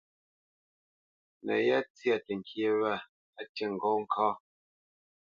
No 1.45 1.53
yá 1.67 1.77
tsya 1.95 2.15
təŋkyé 2.25 2.69
wa 2.81 2.93
tə 3.03 3.05
á 3.39 3.41
ti 3.53 3.63
ŋgó 3.73 3.91
ŋká. 4.01 4.27